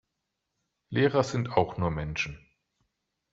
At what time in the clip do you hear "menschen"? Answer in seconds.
1.91-2.43